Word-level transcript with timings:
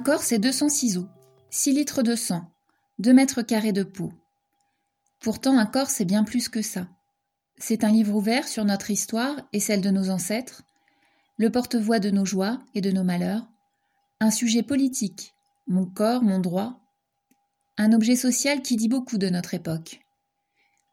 corps, 0.00 0.22
c'est 0.22 0.38
200 0.38 0.68
ciseaux, 0.68 1.08
6 1.50 1.72
litres 1.72 2.02
de 2.02 2.14
sang, 2.14 2.50
2 2.98 3.12
mètres 3.12 3.42
carrés 3.42 3.72
de 3.72 3.82
peau. 3.82 4.12
Pourtant, 5.20 5.58
un 5.58 5.66
corps, 5.66 5.90
c'est 5.90 6.04
bien 6.04 6.24
plus 6.24 6.48
que 6.48 6.62
ça. 6.62 6.88
C'est 7.58 7.84
un 7.84 7.90
livre 7.90 8.14
ouvert 8.14 8.48
sur 8.48 8.64
notre 8.64 8.90
histoire 8.90 9.36
et 9.52 9.60
celle 9.60 9.80
de 9.80 9.90
nos 9.90 10.10
ancêtres, 10.10 10.62
le 11.38 11.50
porte-voix 11.50 11.98
de 11.98 12.10
nos 12.10 12.24
joies 12.24 12.60
et 12.74 12.80
de 12.80 12.90
nos 12.90 13.04
malheurs, 13.04 13.46
un 14.20 14.30
sujet 14.30 14.62
politique, 14.62 15.34
mon 15.66 15.86
corps, 15.86 16.22
mon 16.22 16.38
droit, 16.38 16.80
un 17.78 17.92
objet 17.92 18.16
social 18.16 18.62
qui 18.62 18.76
dit 18.76 18.88
beaucoup 18.88 19.18
de 19.18 19.28
notre 19.28 19.54
époque, 19.54 20.00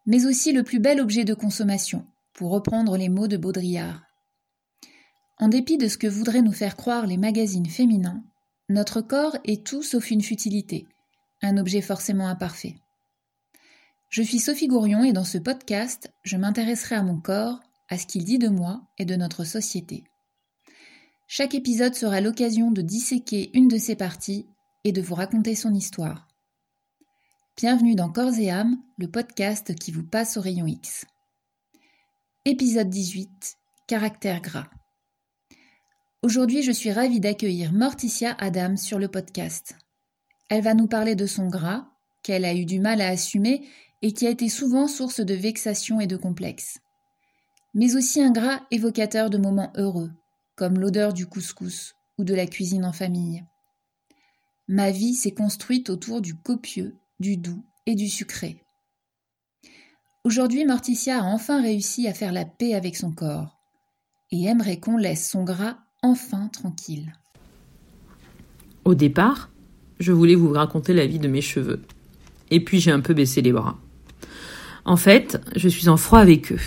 mais 0.05 0.25
aussi 0.25 0.51
le 0.51 0.63
plus 0.63 0.79
bel 0.79 0.99
objet 0.99 1.23
de 1.23 1.33
consommation, 1.33 2.05
pour 2.33 2.51
reprendre 2.51 2.97
les 2.97 3.09
mots 3.09 3.27
de 3.27 3.37
Baudrillard. 3.37 4.03
En 5.37 5.47
dépit 5.47 5.77
de 5.77 5.87
ce 5.87 5.97
que 5.97 6.07
voudraient 6.07 6.41
nous 6.41 6.51
faire 6.51 6.75
croire 6.75 7.07
les 7.07 7.17
magazines 7.17 7.69
féminins, 7.69 8.23
notre 8.69 9.01
corps 9.01 9.37
est 9.43 9.65
tout 9.65 9.83
sauf 9.83 10.09
une 10.11 10.21
futilité, 10.21 10.87
un 11.41 11.57
objet 11.57 11.81
forcément 11.81 12.27
imparfait. 12.27 12.75
Je 14.09 14.21
suis 14.21 14.39
Sophie 14.39 14.67
Gourion 14.67 15.03
et 15.03 15.11
dans 15.11 15.23
ce 15.23 15.37
podcast, 15.37 16.11
je 16.23 16.37
m'intéresserai 16.37 16.95
à 16.95 17.03
mon 17.03 17.19
corps, 17.19 17.59
à 17.89 17.97
ce 17.97 18.05
qu'il 18.07 18.23
dit 18.23 18.39
de 18.39 18.47
moi 18.47 18.81
et 18.97 19.05
de 19.05 19.15
notre 19.15 19.43
société. 19.43 20.03
Chaque 21.27 21.55
épisode 21.55 21.95
sera 21.95 22.21
l'occasion 22.21 22.71
de 22.71 22.81
disséquer 22.81 23.49
une 23.53 23.67
de 23.67 23.77
ses 23.77 23.95
parties 23.95 24.45
et 24.83 24.91
de 24.91 25.01
vous 25.01 25.15
raconter 25.15 25.55
son 25.55 25.73
histoire. 25.73 26.27
Bienvenue 27.57 27.95
dans 27.95 28.11
Corps 28.11 28.37
et 28.39 28.49
âme, 28.49 28.77
le 28.97 29.09
podcast 29.09 29.75
qui 29.75 29.91
vous 29.91 30.03
passe 30.03 30.37
au 30.37 30.41
rayon 30.41 30.67
X. 30.67 31.05
Épisode 32.45 32.89
18 32.89 33.57
Caractère 33.87 34.41
gras. 34.41 34.69
Aujourd'hui, 36.23 36.63
je 36.63 36.71
suis 36.71 36.93
ravie 36.93 37.19
d'accueillir 37.19 37.73
Morticia 37.73 38.33
Adams 38.39 38.77
sur 38.77 38.97
le 38.97 39.09
podcast. 39.09 39.75
Elle 40.47 40.63
va 40.63 40.73
nous 40.73 40.87
parler 40.87 41.15
de 41.15 41.25
son 41.25 41.49
gras, 41.49 41.89
qu'elle 42.23 42.45
a 42.45 42.53
eu 42.53 42.63
du 42.63 42.79
mal 42.79 43.01
à 43.01 43.09
assumer 43.09 43.67
et 44.01 44.13
qui 44.13 44.25
a 44.25 44.29
été 44.29 44.47
souvent 44.47 44.87
source 44.87 45.19
de 45.19 45.33
vexation 45.33 45.99
et 45.99 46.07
de 46.07 46.15
complexe. 46.15 46.79
Mais 47.73 47.97
aussi 47.97 48.21
un 48.21 48.31
gras 48.31 48.61
évocateur 48.71 49.29
de 49.29 49.37
moments 49.37 49.73
heureux, 49.75 50.11
comme 50.55 50.79
l'odeur 50.79 51.11
du 51.11 51.27
couscous 51.27 51.93
ou 52.17 52.23
de 52.23 52.33
la 52.33 52.47
cuisine 52.47 52.85
en 52.85 52.93
famille. 52.93 53.43
Ma 54.69 54.91
vie 54.91 55.15
s'est 55.15 55.33
construite 55.33 55.89
autour 55.89 56.21
du 56.21 56.35
copieux, 56.35 56.95
du 57.19 57.35
doux 57.35 57.65
et 57.85 57.95
du 57.95 58.07
sucré. 58.07 58.63
Aujourd'hui, 60.23 60.63
Morticia 60.63 61.19
a 61.19 61.25
enfin 61.25 61.61
réussi 61.61 62.07
à 62.07 62.13
faire 62.13 62.31
la 62.31 62.45
paix 62.45 62.75
avec 62.75 62.95
son 62.95 63.11
corps 63.11 63.59
et 64.31 64.45
aimerait 64.45 64.79
qu'on 64.79 64.95
laisse 64.95 65.29
son 65.29 65.43
gras 65.43 65.82
enfin 66.03 66.47
tranquille. 66.49 67.13
Au 68.85 68.93
départ, 68.93 69.49
je 69.99 70.11
voulais 70.11 70.35
vous 70.35 70.51
raconter 70.51 70.93
la 70.93 71.07
vie 71.07 71.19
de 71.19 71.27
mes 71.27 71.41
cheveux. 71.41 71.81
Et 72.51 72.59
puis 72.63 72.79
j'ai 72.79 72.91
un 72.91 72.99
peu 72.99 73.13
baissé 73.13 73.41
les 73.41 73.53
bras. 73.53 73.79
En 74.85 74.97
fait, 74.97 75.41
je 75.55 75.69
suis 75.69 75.89
en 75.89 75.97
froid 75.97 76.19
avec 76.19 76.51
eux. 76.51 76.59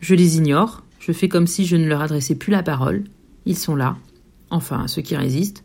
Je 0.00 0.14
les 0.14 0.36
ignore, 0.36 0.82
je 0.98 1.12
fais 1.12 1.28
comme 1.28 1.46
si 1.46 1.64
je 1.64 1.76
ne 1.76 1.86
leur 1.86 2.02
adressais 2.02 2.34
plus 2.34 2.50
la 2.50 2.62
parole, 2.62 3.04
ils 3.46 3.56
sont 3.56 3.76
là, 3.76 3.96
enfin 4.50 4.88
ceux 4.88 5.02
qui 5.02 5.16
résistent. 5.16 5.64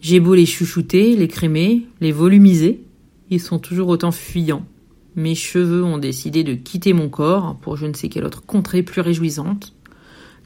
J'ai 0.00 0.20
beau 0.20 0.34
les 0.34 0.46
chouchouter, 0.46 1.16
les 1.16 1.28
crémer, 1.28 1.86
les 2.00 2.12
volumiser, 2.12 2.84
ils 3.30 3.40
sont 3.40 3.58
toujours 3.58 3.88
autant 3.88 4.12
fuyants. 4.12 4.66
Mes 5.14 5.34
cheveux 5.34 5.82
ont 5.82 5.98
décidé 5.98 6.44
de 6.44 6.54
quitter 6.54 6.92
mon 6.92 7.08
corps 7.08 7.56
pour 7.56 7.76
je 7.76 7.86
ne 7.86 7.94
sais 7.94 8.08
quelle 8.08 8.24
autre 8.24 8.44
contrée 8.44 8.82
plus 8.82 9.00
réjouissante. 9.00 9.74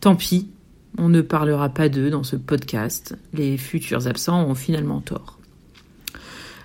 Tant 0.00 0.14
pis, 0.14 0.48
on 0.98 1.08
ne 1.08 1.20
parlera 1.20 1.68
pas 1.68 1.88
d'eux 1.88 2.10
dans 2.10 2.24
ce 2.24 2.36
podcast. 2.36 3.16
Les 3.32 3.56
futurs 3.56 4.06
absents 4.06 4.44
ont 4.46 4.54
finalement 4.54 5.00
tort. 5.00 5.38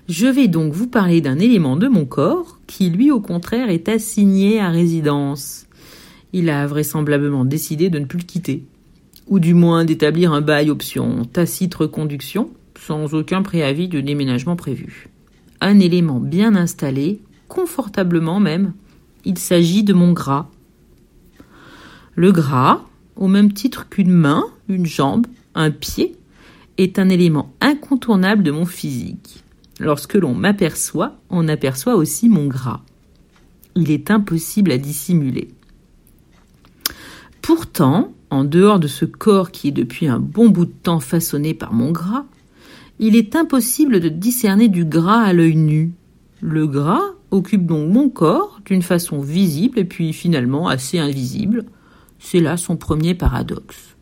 Je 0.08 0.28
vais 0.28 0.48
donc 0.48 0.74
vous 0.74 0.88
parler 0.88 1.22
d'un 1.22 1.40
élément 1.40 1.78
de 1.78 1.88
mon 1.88 2.06
corps 2.06 2.60
qui, 2.68 2.90
lui, 2.90 3.12
au 3.12 3.20
contraire, 3.20 3.70
est 3.70 3.90
assigné 3.90 4.60
à 4.60 4.70
résidence. 4.70 5.66
Il 6.34 6.50
a 6.50 6.68
vraisemblablement 6.68 7.46
décidé 7.46 7.90
de 7.90 8.00
ne 8.00 8.06
plus 8.06 8.20
le 8.20 8.26
quitter 8.26 8.66
ou 9.28 9.40
du 9.40 9.54
moins 9.54 9.86
d'établir 9.86 10.34
un 10.34 10.42
bail 10.42 10.70
option 10.70 11.26
tacite 11.26 11.76
reconduction, 11.76 12.50
sans 12.80 13.14
aucun 13.14 13.42
préavis 13.42 13.88
de 13.88 14.02
déménagement 14.02 14.56
prévu. 14.56 15.10
Un 15.62 15.80
élément 15.80 16.20
bien 16.20 16.56
installé, 16.56 17.22
confortablement 17.48 18.40
même, 18.40 18.74
il 19.24 19.38
s'agit 19.38 19.84
de 19.84 19.94
mon 19.94 20.14
gras. 20.14 20.48
Le 22.14 22.32
gras, 22.32 22.86
au 23.16 23.28
même 23.28 23.54
titre 23.54 23.90
qu'une 23.90 24.12
main, 24.12 24.46
une 24.68 24.86
jambe, 24.86 25.28
un 25.54 25.72
pied, 25.72 26.16
est 26.78 27.00
un 27.00 27.10
élément 27.10 27.54
incontournable 27.62 28.44
de 28.44 28.52
mon 28.52 28.66
physique. 28.66 29.44
Lorsque 29.80 30.16
l'on 30.16 30.34
m'aperçoit, 30.34 31.18
on 31.30 31.48
aperçoit 31.48 31.96
aussi 31.96 32.30
mon 32.30 32.48
gras. 32.48 32.82
Il 33.76 33.92
est 33.92 34.10
impossible 34.10 34.72
à 34.72 34.78
dissimuler. 34.78 35.50
Pourtant, 37.42 38.14
en 38.30 38.44
dehors 38.44 38.80
de 38.80 38.88
ce 38.88 39.06
corps 39.06 39.52
qui 39.52 39.68
est 39.68 39.72
depuis 39.72 40.08
un 40.08 40.20
bon 40.20 40.50
bout 40.50 40.66
de 40.66 40.72
temps 40.72 41.00
façonné 41.00 41.54
par 41.54 41.74
mon 41.74 41.92
gras, 41.92 42.26
il 43.00 43.16
est 43.16 43.36
impossible 43.36 44.00
de 44.00 44.10
discerner 44.10 44.70
du 44.70 44.86
gras 44.86 45.22
à 45.22 45.34
l'œil 45.34 45.56
nu. 45.56 45.92
Le 46.42 46.68
gras 46.68 47.04
occupe 47.32 47.66
donc 47.66 47.92
mon 47.92 48.10
corps 48.10 48.62
d'une 48.66 48.82
façon 48.82 49.20
visible 49.20 49.78
et 49.78 49.86
puis 49.86 50.14
finalement 50.14 50.68
assez 50.68 50.98
invisible. 50.98 51.66
C'est 52.20 52.40
là 52.40 52.58
son 52.58 52.78
premier 52.78 53.14
paradoxe. 53.14 53.96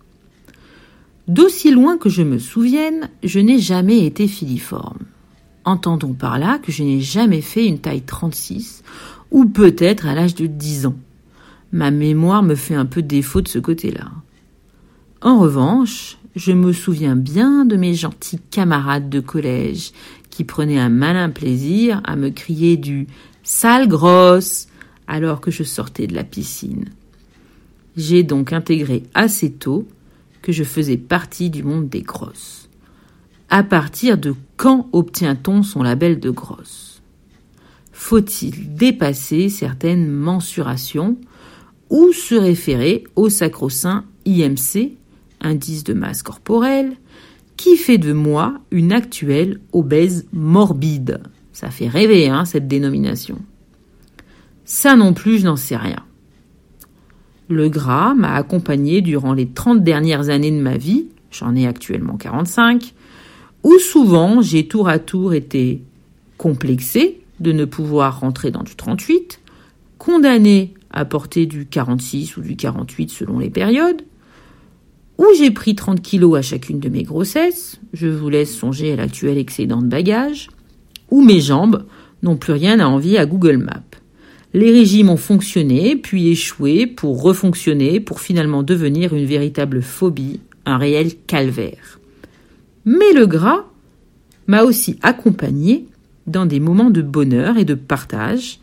D'aussi 1.27 1.71
loin 1.71 1.97
que 1.97 2.09
je 2.09 2.21
me 2.21 2.37
souvienne, 2.37 3.09
je 3.23 3.39
n'ai 3.39 3.59
jamais 3.59 4.05
été 4.05 4.27
filiforme. 4.27 4.99
Entendons 5.65 6.13
par 6.13 6.37
là 6.37 6.59
que 6.59 6.71
je 6.71 6.83
n'ai 6.83 6.99
jamais 6.99 7.41
fait 7.41 7.65
une 7.65 7.79
taille 7.79 8.01
36, 8.01 8.83
ou 9.31 9.45
peut-être 9.45 10.05
à 10.05 10.15
l'âge 10.15 10.35
de 10.35 10.47
10 10.47 10.87
ans. 10.87 10.97
Ma 11.71 11.91
mémoire 11.91 12.43
me 12.43 12.55
fait 12.55 12.75
un 12.75 12.85
peu 12.85 13.01
défaut 13.01 13.41
de 13.41 13.47
ce 13.47 13.59
côté-là. 13.59 14.11
En 15.21 15.39
revanche, 15.39 16.17
je 16.35 16.51
me 16.51 16.73
souviens 16.73 17.15
bien 17.15 17.65
de 17.65 17.77
mes 17.77 17.93
gentils 17.93 18.41
camarades 18.51 19.09
de 19.09 19.21
collège 19.21 19.91
qui 20.29 20.43
prenaient 20.43 20.79
un 20.79 20.89
malin 20.89 21.29
plaisir 21.29 22.01
à 22.03 22.15
me 22.15 22.29
crier 22.29 22.75
du 22.75 23.07
sale 23.43 23.87
grosse 23.87 24.67
alors 25.07 25.41
que 25.41 25.51
je 25.51 25.63
sortais 25.63 26.07
de 26.07 26.15
la 26.15 26.23
piscine. 26.23 26.85
J'ai 27.95 28.23
donc 28.23 28.53
intégré 28.53 29.03
assez 29.13 29.51
tôt 29.51 29.87
que 30.41 30.51
je 30.51 30.63
faisais 30.63 30.97
partie 30.97 31.49
du 31.49 31.63
monde 31.63 31.89
des 31.89 32.01
grosses. 32.01 32.69
À 33.49 33.63
partir 33.63 34.17
de 34.17 34.33
quand 34.57 34.89
obtient-on 34.91 35.63
son 35.63 35.83
label 35.83 36.19
de 36.19 36.31
grosse 36.31 37.01
Faut-il 37.91 38.75
dépasser 38.75 39.49
certaines 39.49 40.09
mensurations 40.09 41.17
ou 41.89 42.11
se 42.11 42.33
référer 42.35 43.03
au 43.15 43.29
sacro-saint 43.29 44.05
IMC, 44.25 44.97
indice 45.41 45.83
de 45.83 45.93
masse 45.93 46.23
corporelle, 46.23 46.93
qui 47.57 47.77
fait 47.77 47.99
de 47.99 48.13
moi 48.13 48.59
une 48.71 48.91
actuelle 48.91 49.59
obèse 49.71 50.25
morbide? 50.33 51.21
Ça 51.51 51.69
fait 51.69 51.87
rêver, 51.87 52.29
hein, 52.29 52.45
cette 52.45 52.67
dénomination. 52.67 53.37
Ça 54.65 54.95
non 54.95 55.13
plus, 55.13 55.37
je 55.37 55.45
n'en 55.45 55.55
sais 55.55 55.77
rien. 55.77 56.03
Le 57.49 57.69
gras 57.69 58.13
m'a 58.13 58.35
accompagné 58.35 59.01
durant 59.01 59.33
les 59.33 59.47
30 59.47 59.83
dernières 59.83 60.29
années 60.29 60.51
de 60.51 60.61
ma 60.61 60.77
vie, 60.77 61.07
j'en 61.31 61.55
ai 61.55 61.67
actuellement 61.67 62.17
45, 62.17 62.93
où 63.63 63.77
souvent 63.79 64.41
j'ai 64.41 64.67
tour 64.67 64.87
à 64.87 64.99
tour 64.99 65.33
été 65.33 65.81
complexé 66.37 67.21
de 67.39 67.51
ne 67.51 67.65
pouvoir 67.65 68.19
rentrer 68.19 68.51
dans 68.51 68.63
du 68.63 68.75
38, 68.75 69.39
condamné 69.97 70.73
à 70.91 71.05
porter 71.05 71.45
du 71.45 71.65
46 71.65 72.37
ou 72.37 72.41
du 72.41 72.55
48 72.55 73.09
selon 73.09 73.39
les 73.39 73.49
périodes, 73.49 74.03
où 75.17 75.25
j'ai 75.37 75.51
pris 75.51 75.75
30 75.75 76.01
kilos 76.01 76.37
à 76.37 76.41
chacune 76.41 76.79
de 76.79 76.89
mes 76.89 77.03
grossesses, 77.03 77.79
je 77.93 78.07
vous 78.07 78.29
laisse 78.29 78.55
songer 78.55 78.93
à 78.93 78.95
l'actuel 78.95 79.37
excédent 79.37 79.81
de 79.81 79.87
bagages, 79.87 80.49
où 81.09 81.21
mes 81.21 81.39
jambes 81.39 81.85
n'ont 82.23 82.37
plus 82.37 82.53
rien 82.53 82.79
à 82.79 82.87
envier 82.87 83.17
à 83.17 83.25
Google 83.25 83.57
Maps. 83.57 84.02
Les 84.53 84.71
régimes 84.71 85.09
ont 85.09 85.17
fonctionné, 85.17 85.95
puis 85.95 86.29
échoué 86.29 86.85
pour 86.85 87.23
refonctionner, 87.23 87.99
pour 87.99 88.19
finalement 88.19 88.61
devenir 88.61 89.13
une 89.13 89.25
véritable 89.25 89.81
phobie, 89.81 90.41
un 90.65 90.77
réel 90.77 91.13
calvaire. 91.25 91.99
Mais 92.85 93.13
le 93.13 93.25
gras 93.25 93.65
m'a 94.45 94.63
aussi 94.63 94.99
accompagné 95.01 95.87
dans 96.27 96.45
des 96.45 96.59
moments 96.59 96.91
de 96.91 97.01
bonheur 97.01 97.57
et 97.57 97.65
de 97.65 97.73
partage, 97.73 98.59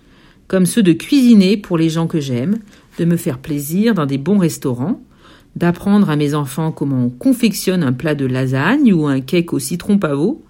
comme 0.46 0.66
ceux 0.66 0.82
de 0.82 0.92
cuisiner 0.92 1.56
pour 1.56 1.76
les 1.76 1.88
gens 1.88 2.06
que 2.06 2.20
j'aime, 2.20 2.58
de 2.98 3.04
me 3.04 3.16
faire 3.16 3.38
plaisir 3.38 3.94
dans 3.94 4.06
des 4.06 4.18
bons 4.18 4.38
restaurants, 4.38 5.02
d'apprendre 5.56 6.10
à 6.10 6.16
mes 6.16 6.34
enfants 6.34 6.70
comment 6.70 7.04
on 7.04 7.10
confectionne 7.10 7.82
un 7.82 7.92
plat 7.92 8.14
de 8.14 8.26
lasagne 8.26 8.92
ou 8.92 9.06
un 9.06 9.20
cake 9.20 9.52
au 9.52 9.58
citron 9.58 9.98
pavot, 9.98 10.42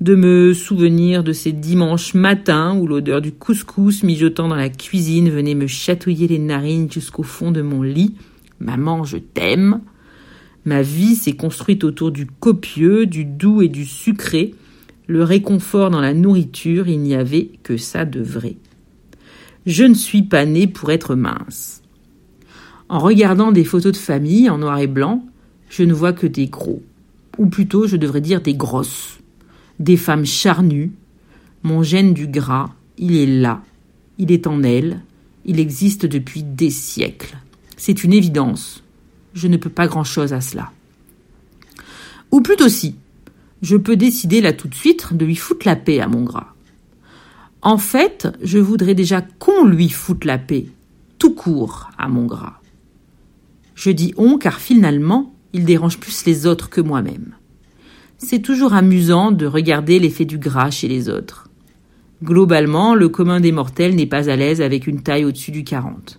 de 0.00 0.14
me 0.14 0.52
souvenir 0.52 1.24
de 1.24 1.32
ces 1.32 1.52
dimanches 1.52 2.14
matins 2.14 2.76
où 2.76 2.86
l'odeur 2.86 3.22
du 3.22 3.32
couscous 3.32 4.02
mijotant 4.02 4.48
dans 4.48 4.56
la 4.56 4.68
cuisine 4.68 5.30
venait 5.30 5.54
me 5.54 5.66
chatouiller 5.66 6.28
les 6.28 6.38
narines 6.38 6.90
jusqu'au 6.90 7.22
fond 7.22 7.50
de 7.50 7.62
mon 7.62 7.82
lit. 7.82 8.14
Maman, 8.60 9.04
je 9.04 9.16
t'aime. 9.16 9.80
Ma 10.66 10.82
vie 10.82 11.14
s'est 11.14 11.36
construite 11.36 11.84
autour 11.84 12.10
du 12.10 12.26
copieux, 12.26 13.06
du 13.06 13.24
doux 13.24 13.62
et 13.62 13.68
du 13.68 13.86
sucré. 13.86 14.54
Le 15.06 15.22
réconfort 15.22 15.90
dans 15.90 16.00
la 16.00 16.12
nourriture, 16.12 16.88
il 16.88 17.00
n'y 17.00 17.14
avait 17.14 17.50
que 17.62 17.76
ça 17.76 18.04
de 18.04 18.20
vrai. 18.20 18.56
Je 19.64 19.84
ne 19.84 19.94
suis 19.94 20.22
pas 20.22 20.44
née 20.44 20.66
pour 20.66 20.90
être 20.90 21.14
mince. 21.14 21.82
En 22.88 22.98
regardant 22.98 23.50
des 23.50 23.64
photos 23.64 23.92
de 23.92 23.96
famille 23.96 24.50
en 24.50 24.58
noir 24.58 24.78
et 24.78 24.86
blanc, 24.86 25.24
je 25.70 25.84
ne 25.84 25.92
vois 25.92 26.12
que 26.12 26.26
des 26.26 26.46
gros. 26.46 26.82
Ou 27.38 27.46
plutôt, 27.46 27.86
je 27.86 27.96
devrais 27.96 28.20
dire 28.20 28.42
des 28.42 28.54
grosses. 28.54 29.18
Des 29.78 29.96
femmes 29.96 30.26
charnues. 30.26 30.92
Mon 31.62 31.82
gène 31.82 32.14
du 32.14 32.26
gras, 32.26 32.70
il 32.98 33.16
est 33.16 33.40
là. 33.40 33.62
Il 34.18 34.32
est 34.32 34.46
en 34.46 34.62
elle. 34.62 35.02
Il 35.44 35.60
existe 35.60 36.06
depuis 36.06 36.42
des 36.42 36.70
siècles. 36.70 37.36
C'est 37.76 38.04
une 38.04 38.12
évidence. 38.12 38.82
Je 39.34 39.48
ne 39.48 39.56
peux 39.56 39.70
pas 39.70 39.86
grand-chose 39.86 40.32
à 40.32 40.40
cela. 40.40 40.72
Ou 42.32 42.40
plutôt 42.40 42.68
si, 42.68 42.96
je 43.62 43.76
peux 43.76 43.96
décider 43.96 44.40
là 44.40 44.52
tout 44.52 44.68
de 44.68 44.74
suite 44.74 45.12
de 45.14 45.24
lui 45.24 45.36
foutre 45.36 45.66
la 45.66 45.76
paix 45.76 46.00
à 46.00 46.08
mon 46.08 46.22
gras. 46.22 46.54
En 47.62 47.78
fait, 47.78 48.28
je 48.42 48.58
voudrais 48.58 48.94
déjà 48.94 49.22
qu'on 49.22 49.64
lui 49.64 49.88
foute 49.88 50.24
la 50.24 50.38
paix, 50.38 50.66
tout 51.18 51.34
court, 51.34 51.90
à 51.98 52.08
mon 52.08 52.26
gras. 52.26 52.60
Je 53.74 53.90
dis 53.90 54.14
on 54.16 54.38
car 54.38 54.60
finalement, 54.60 55.34
il 55.52 55.64
dérange 55.64 55.98
plus 55.98 56.24
les 56.26 56.46
autres 56.46 56.70
que 56.70 56.80
moi-même. 56.80 57.34
C'est 58.18 58.40
toujours 58.40 58.72
amusant 58.72 59.30
de 59.30 59.46
regarder 59.46 59.98
l'effet 59.98 60.24
du 60.24 60.38
gras 60.38 60.70
chez 60.70 60.88
les 60.88 61.10
autres. 61.10 61.48
Globalement, 62.24 62.94
le 62.94 63.10
commun 63.10 63.40
des 63.40 63.52
mortels 63.52 63.94
n'est 63.94 64.06
pas 64.06 64.30
à 64.30 64.36
l'aise 64.36 64.62
avec 64.62 64.86
une 64.86 65.02
taille 65.02 65.26
au-dessus 65.26 65.50
du 65.50 65.64
40. 65.64 66.18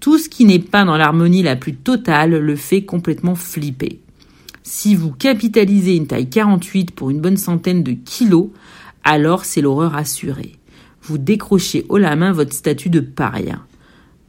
Tout 0.00 0.16
ce 0.16 0.28
qui 0.28 0.44
n'est 0.44 0.60
pas 0.60 0.84
dans 0.84 0.96
l'harmonie 0.96 1.42
la 1.42 1.56
plus 1.56 1.74
totale 1.74 2.38
le 2.38 2.56
fait 2.56 2.84
complètement 2.84 3.34
flipper. 3.34 4.00
Si 4.62 4.94
vous 4.94 5.10
capitalisez 5.10 5.96
une 5.96 6.06
taille 6.06 6.30
48 6.30 6.92
pour 6.92 7.10
une 7.10 7.20
bonne 7.20 7.36
centaine 7.36 7.82
de 7.82 7.92
kilos, 7.92 8.50
alors 9.02 9.44
c'est 9.44 9.60
l'horreur 9.60 9.96
assurée. 9.96 10.52
Vous 11.02 11.18
décrochez 11.18 11.84
haut 11.88 11.98
la 11.98 12.14
main 12.14 12.30
votre 12.30 12.52
statut 12.52 12.90
de 12.90 13.00
paria. 13.00 13.66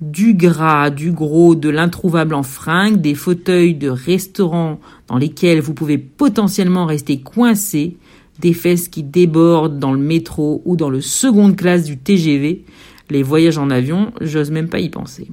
Du 0.02 0.34
gras, 0.34 0.90
du 0.90 1.12
gros, 1.12 1.56
de 1.56 1.70
l'introuvable 1.70 2.34
en 2.34 2.44
fringues, 2.44 3.02
des 3.02 3.16
fauteuils 3.16 3.76
de 3.76 3.90
restaurant 3.90 4.80
dans 5.08 5.18
lesquels 5.18 5.60
vous 5.60 5.74
pouvez 5.74 5.98
potentiellement 5.98 6.86
rester 6.86 7.20
coincé, 7.20 7.98
des 8.40 8.54
fesses 8.54 8.88
qui 8.88 9.04
débordent 9.04 9.78
dans 9.78 9.92
le 9.92 10.00
métro 10.00 10.62
ou 10.64 10.78
dans 10.78 10.90
le 10.90 11.02
seconde 11.02 11.58
classe 11.58 11.84
du 11.84 11.98
TGV, 11.98 12.64
les 13.10 13.24
voyages 13.24 13.58
en 13.58 13.70
avion, 13.70 14.14
j'ose 14.22 14.52
même 14.52 14.70
pas 14.70 14.80
y 14.80 14.90
penser. 14.90 15.28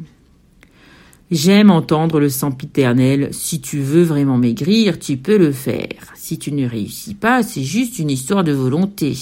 J'aime 1.31 1.71
entendre 1.71 2.21
le 2.21 2.29
sempiternel 2.29 3.31
Si 3.33 3.61
tu 3.61 3.81
veux 3.81 4.05
vraiment 4.05 4.39
maigrir, 4.39 4.99
tu 4.99 5.17
peux 5.17 5.37
le 5.37 5.51
faire. 5.51 6.13
Si 6.15 6.39
tu 6.39 6.53
ne 6.53 6.69
réussis 6.69 7.15
pas, 7.15 7.43
c'est 7.43 7.65
juste 7.65 7.99
une 7.99 8.11
histoire 8.11 8.45
de 8.45 8.53
volonté. 8.53 9.17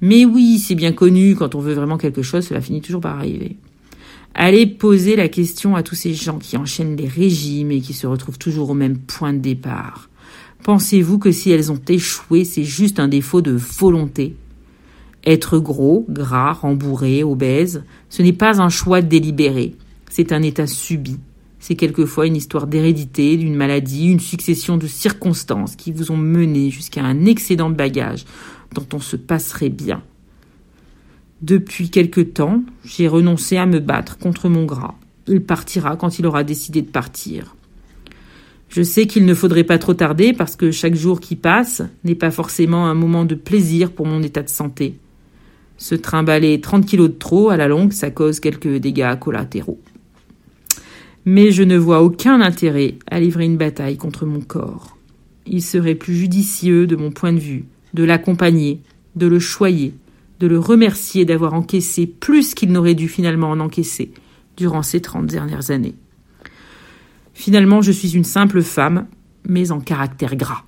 Mais 0.00 0.24
oui, 0.24 0.58
c'est 0.58 0.74
bien 0.74 0.92
connu, 0.92 1.36
quand 1.36 1.54
on 1.54 1.60
veut 1.60 1.74
vraiment 1.74 1.96
quelque 1.96 2.22
chose, 2.22 2.46
cela 2.46 2.60
finit 2.60 2.80
toujours 2.80 3.00
par 3.00 3.16
arriver. 3.16 3.56
Allez 4.38 4.66
poser 4.66 5.16
la 5.16 5.28
question 5.28 5.76
à 5.76 5.82
tous 5.82 5.94
ces 5.94 6.12
gens 6.12 6.38
qui 6.38 6.58
enchaînent 6.58 6.94
les 6.94 7.08
régimes 7.08 7.70
et 7.70 7.80
qui 7.80 7.94
se 7.94 8.06
retrouvent 8.06 8.38
toujours 8.38 8.68
au 8.68 8.74
même 8.74 8.98
point 8.98 9.32
de 9.32 9.38
départ. 9.38 10.10
Pensez-vous 10.62 11.18
que 11.18 11.32
si 11.32 11.50
elles 11.50 11.72
ont 11.72 11.80
échoué, 11.88 12.44
c'est 12.44 12.62
juste 12.62 13.00
un 13.00 13.08
défaut 13.08 13.40
de 13.40 13.52
volonté? 13.52 14.36
Être 15.24 15.58
gros, 15.58 16.04
gras, 16.10 16.52
rembourré, 16.52 17.24
obèse, 17.24 17.82
ce 18.10 18.20
n'est 18.20 18.34
pas 18.34 18.60
un 18.60 18.68
choix 18.68 19.00
délibéré. 19.00 19.74
C'est 20.10 20.32
un 20.32 20.42
état 20.42 20.66
subi. 20.66 21.16
C'est 21.58 21.74
quelquefois 21.74 22.26
une 22.26 22.36
histoire 22.36 22.66
d'hérédité, 22.66 23.38
d'une 23.38 23.54
maladie, 23.54 24.08
une 24.08 24.20
succession 24.20 24.76
de 24.76 24.86
circonstances 24.86 25.76
qui 25.76 25.92
vous 25.92 26.12
ont 26.12 26.18
mené 26.18 26.68
jusqu'à 26.68 27.02
un 27.02 27.24
excédent 27.24 27.70
de 27.70 27.74
bagages 27.74 28.26
dont 28.74 28.86
on 28.92 29.00
se 29.00 29.16
passerait 29.16 29.70
bien. 29.70 30.02
Depuis 31.42 31.90
quelque 31.90 32.20
temps, 32.20 32.62
j'ai 32.84 33.08
renoncé 33.08 33.56
à 33.56 33.66
me 33.66 33.78
battre 33.78 34.18
contre 34.18 34.48
mon 34.48 34.64
gras. 34.64 34.94
Il 35.26 35.42
partira 35.42 35.96
quand 35.96 36.18
il 36.18 36.26
aura 36.26 36.44
décidé 36.44 36.82
de 36.82 36.90
partir. 36.90 37.56
Je 38.68 38.82
sais 38.82 39.06
qu'il 39.06 39.26
ne 39.26 39.34
faudrait 39.34 39.64
pas 39.64 39.78
trop 39.78 39.94
tarder 39.94 40.32
parce 40.32 40.56
que 40.56 40.70
chaque 40.70 40.94
jour 40.94 41.20
qui 41.20 41.36
passe 41.36 41.82
n'est 42.04 42.14
pas 42.14 42.30
forcément 42.30 42.86
un 42.86 42.94
moment 42.94 43.24
de 43.24 43.34
plaisir 43.34 43.92
pour 43.92 44.06
mon 44.06 44.22
état 44.22 44.42
de 44.42 44.48
santé. 44.48 44.98
Se 45.78 45.94
trimballer 45.94 46.60
30 46.60 46.86
kilos 46.86 47.10
de 47.10 47.14
trop 47.14 47.50
à 47.50 47.56
la 47.56 47.68
longue, 47.68 47.92
ça 47.92 48.10
cause 48.10 48.40
quelques 48.40 48.76
dégâts 48.76 49.18
collatéraux 49.18 49.80
mais 51.26 51.50
je 51.50 51.64
ne 51.64 51.76
vois 51.76 52.02
aucun 52.02 52.40
intérêt 52.40 52.94
à 53.10 53.18
livrer 53.18 53.44
une 53.44 53.56
bataille 53.56 53.96
contre 53.96 54.24
mon 54.24 54.40
corps. 54.40 54.96
Il 55.44 55.60
serait 55.60 55.96
plus 55.96 56.14
judicieux, 56.14 56.86
de 56.86 56.94
mon 56.94 57.10
point 57.10 57.32
de 57.32 57.40
vue, 57.40 57.64
de 57.94 58.04
l'accompagner, 58.04 58.80
de 59.16 59.26
le 59.26 59.40
choyer, 59.40 59.92
de 60.40 60.46
le 60.46 60.58
remercier 60.58 61.24
d'avoir 61.24 61.54
encaissé 61.54 62.06
plus 62.06 62.54
qu'il 62.54 62.72
n'aurait 62.72 62.94
dû 62.94 63.08
finalement 63.08 63.50
en 63.50 63.60
encaisser 63.60 64.12
durant 64.56 64.82
ces 64.82 65.00
trente 65.00 65.26
dernières 65.26 65.70
années. 65.70 65.94
Finalement, 67.34 67.82
je 67.82 67.92
suis 67.92 68.16
une 68.16 68.24
simple 68.24 68.62
femme, 68.62 69.06
mais 69.46 69.70
en 69.70 69.80
caractère 69.80 70.36
gras. 70.36 70.64